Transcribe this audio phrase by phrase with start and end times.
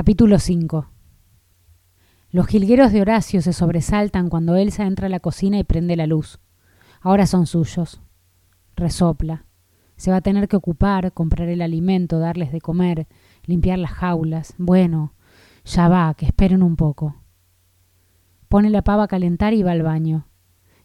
[0.00, 0.86] Capítulo 5
[2.30, 6.06] Los jilgueros de Horacio se sobresaltan cuando Elsa entra a la cocina y prende la
[6.06, 6.38] luz.
[7.00, 8.00] Ahora son suyos.
[8.76, 9.44] Resopla.
[9.96, 13.08] Se va a tener que ocupar, comprar el alimento, darles de comer,
[13.44, 14.54] limpiar las jaulas.
[14.56, 15.14] Bueno,
[15.64, 17.16] ya va, que esperen un poco.
[18.48, 20.28] Pone la pava a calentar y va al baño.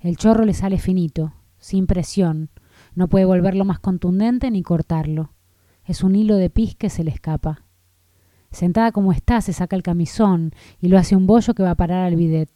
[0.00, 2.48] El chorro le sale finito, sin presión.
[2.94, 5.34] No puede volverlo más contundente ni cortarlo.
[5.84, 7.66] Es un hilo de pis que se le escapa.
[8.52, 11.76] Sentada como está, se saca el camisón y lo hace un bollo que va a
[11.76, 12.50] parar al bidet.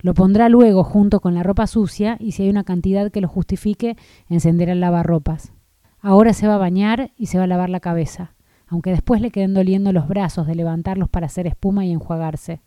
[0.00, 3.28] Lo pondrá luego junto con la ropa sucia y si hay una cantidad que lo
[3.28, 3.96] justifique,
[4.28, 5.52] encenderá el lavarropas.
[6.00, 8.34] Ahora se va a bañar y se va a lavar la cabeza,
[8.66, 12.60] aunque después le queden doliendo los brazos de levantarlos para hacer espuma y enjuagarse.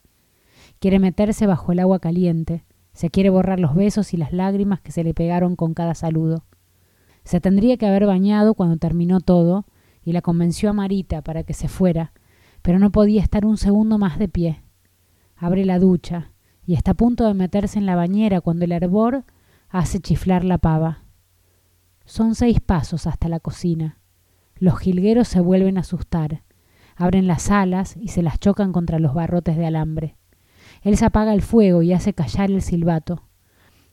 [0.79, 4.91] Quiere meterse bajo el agua caliente, se quiere borrar los besos y las lágrimas que
[4.91, 6.43] se le pegaron con cada saludo.
[7.23, 9.65] Se tendría que haber bañado cuando terminó todo
[10.03, 12.11] y la convenció a Marita para que se fuera,
[12.61, 14.61] pero no podía estar un segundo más de pie.
[15.35, 16.31] Abre la ducha
[16.65, 19.25] y está a punto de meterse en la bañera cuando el hervor
[19.69, 21.03] hace chiflar la pava.
[22.05, 23.99] Son seis pasos hasta la cocina.
[24.55, 26.43] Los jilgueros se vuelven a asustar.
[26.95, 30.17] Abren las alas y se las chocan contra los barrotes de alambre.
[30.81, 33.23] Él se apaga el fuego y hace callar el silbato.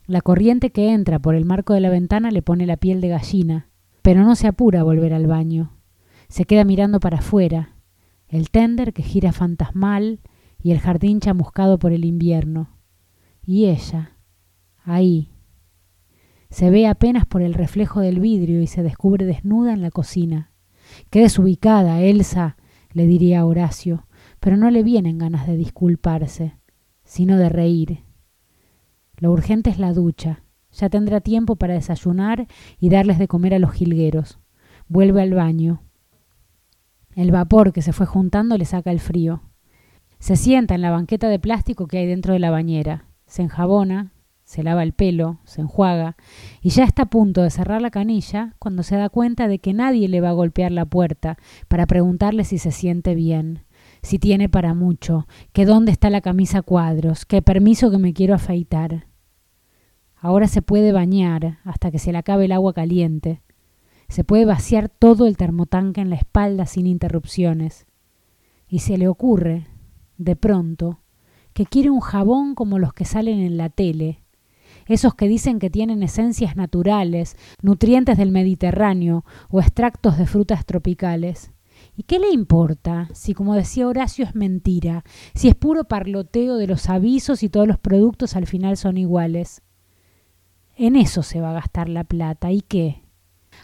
[0.07, 3.09] La corriente que entra por el marco de la ventana le pone la piel de
[3.09, 3.69] gallina,
[4.03, 5.73] pero no se apura a volver al baño.
[6.29, 7.76] Se queda mirando para afuera,
[8.29, 10.21] el tender que gira fantasmal
[10.63, 12.71] y el jardín chamuscado por el invierno.
[13.45, 14.17] Y ella,
[14.85, 15.31] ahí.
[16.51, 20.53] Se ve apenas por el reflejo del vidrio y se descubre desnuda en la cocina.
[21.11, 22.57] Qué desubicada, Elsa,
[22.93, 24.07] le diría Horacio,
[24.41, 26.57] pero no le vienen ganas de disculparse,
[27.05, 28.05] sino de reír.
[29.19, 30.43] Lo urgente es la ducha.
[30.73, 32.47] Ya tendrá tiempo para desayunar
[32.79, 34.41] y darles de comer a los jilgueros.
[34.89, 35.83] Vuelve al baño.
[37.17, 39.41] El vapor que se fue juntando le saca el frío.
[40.19, 43.06] Se sienta en la banqueta de plástico que hay dentro de la bañera.
[43.25, 44.12] Se enjabona,
[44.45, 46.19] se lava el pelo, se enjuaga
[46.60, 49.72] y ya está a punto de cerrar la canilla cuando se da cuenta de que
[49.72, 51.38] nadie le va a golpear la puerta
[51.69, 53.65] para preguntarle si se siente bien,
[54.03, 58.34] si tiene para mucho, que dónde está la camisa cuadros, que permiso que me quiero
[58.34, 59.06] afeitar.
[60.16, 63.41] Ahora se puede bañar hasta que se le acabe el agua caliente,
[64.09, 67.87] se puede vaciar todo el termotanque en la espalda sin interrupciones.
[68.69, 69.67] Y se le ocurre,
[70.19, 71.00] de pronto,
[71.53, 74.22] que quiere un jabón como los que salen en la tele,
[74.87, 81.53] esos que dicen que tienen esencias naturales, nutrientes del Mediterráneo o extractos de frutas tropicales.
[81.97, 86.67] ¿Y qué le importa si, como decía Horacio, es mentira, si es puro parloteo de
[86.67, 89.62] los avisos y todos los productos al final son iguales?
[90.77, 92.53] En eso se va a gastar la plata.
[92.53, 93.06] ¿Y qué?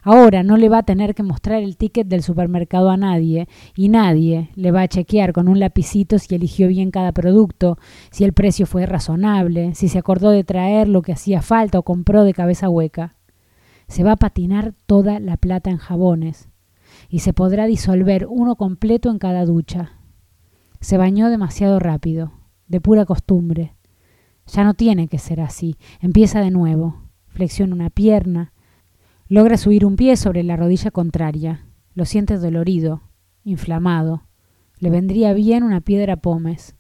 [0.03, 3.89] Ahora no le va a tener que mostrar el ticket del supermercado a nadie y
[3.89, 7.79] nadie le va a chequear con un lapicito si eligió bien cada producto,
[8.11, 11.83] si el precio fue razonable, si se acordó de traer lo que hacía falta o
[11.83, 13.17] compró de cabeza hueca.
[13.87, 16.49] Se va a patinar toda la plata en jabones
[17.09, 19.93] y se podrá disolver uno completo en cada ducha.
[20.81, 22.33] Se bañó demasiado rápido,
[22.67, 23.75] de pura costumbre.
[24.47, 25.77] Ya no tiene que ser así.
[26.01, 27.03] Empieza de nuevo.
[27.29, 28.52] Flexiona una pierna,
[29.33, 31.65] Logra subir un pie sobre la rodilla contraria.
[31.95, 33.01] Lo siente dolorido,
[33.45, 34.25] inflamado.
[34.77, 36.77] Le vendría bien una piedra pómez.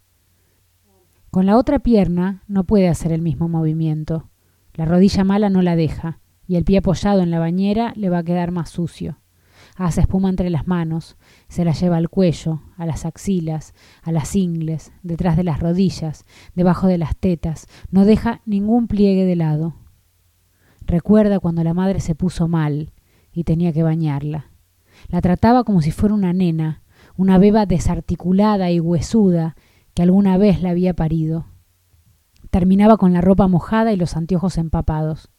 [1.31, 4.29] Con la otra pierna no puede hacer el mismo movimiento.
[4.75, 8.19] La rodilla mala no la deja, y el pie apoyado en la bañera le va
[8.19, 9.17] a quedar más sucio.
[9.75, 11.17] Hace espuma entre las manos,
[11.49, 16.27] se la lleva al cuello, a las axilas, a las ingles, detrás de las rodillas,
[16.55, 19.81] debajo de las tetas, no deja ningún pliegue de lado.
[20.93, 22.93] Recuerda cuando la madre se puso mal
[23.33, 24.51] y tenía que bañarla.
[25.09, 26.83] La trataba como si fuera una nena,
[27.17, 29.57] una beba desarticulada y huesuda
[29.95, 31.47] que alguna vez la había parido.
[32.51, 35.31] Terminaba con la ropa mojada y los anteojos empapados.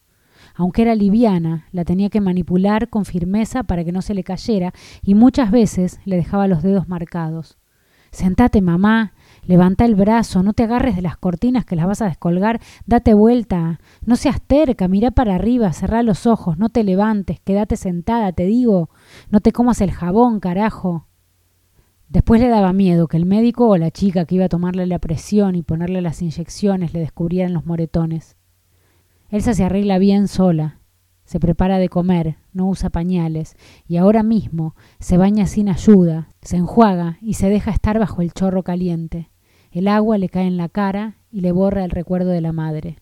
[0.56, 4.74] Aunque era liviana, la tenía que manipular con firmeza para que no se le cayera
[5.02, 7.58] y muchas veces le dejaba los dedos marcados.
[8.10, 9.13] Sentate, mamá,
[9.46, 13.14] levanta el brazo, no te agarres de las cortinas que las vas a descolgar, date
[13.14, 18.32] vuelta, no seas terca, mira para arriba, cerrá los ojos, no te levantes, quédate sentada,
[18.32, 18.90] te digo,
[19.30, 21.06] no te comas el jabón, carajo.
[22.08, 24.98] Después le daba miedo que el médico o la chica que iba a tomarle la
[24.98, 28.36] presión y ponerle las inyecciones le descubrieran los moretones.
[29.30, 30.78] Elsa se arregla bien sola,
[31.24, 33.56] se prepara de comer, no usa pañales,
[33.88, 38.32] y ahora mismo se baña sin ayuda, se enjuaga y se deja estar bajo el
[38.32, 39.30] chorro caliente.
[39.74, 42.96] El agua le cae en la cara y le borra el recuerdo de la madre.